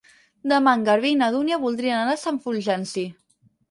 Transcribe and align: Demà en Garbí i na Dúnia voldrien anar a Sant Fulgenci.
Demà 0.53 0.73
en 0.77 0.85
Garbí 0.87 1.13
i 1.17 1.19
na 1.21 1.29
Dúnia 1.37 1.61
voldrien 1.69 1.97
anar 2.01 2.19
a 2.19 2.23
Sant 2.27 2.45
Fulgenci. 2.49 3.11